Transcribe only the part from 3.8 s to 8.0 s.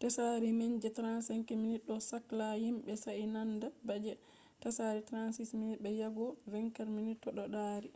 ba je tsari 36mm be yajugo 24mm to ɗo dari